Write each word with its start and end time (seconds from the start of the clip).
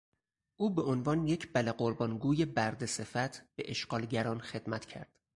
او 0.57 0.75
به 0.75 0.81
عنوان 0.81 1.27
یک 1.27 1.53
بله 1.53 1.71
قربان 1.71 2.17
گوی 2.17 2.45
برده 2.45 2.85
صفت 2.85 3.55
به 3.55 3.63
اشغالگران 3.65 4.39
خدمت 4.39 4.85
کرد. 4.85 5.19